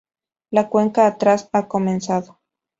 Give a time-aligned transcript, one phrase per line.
[0.49, 2.39] La cuenta atrás ha comenzado.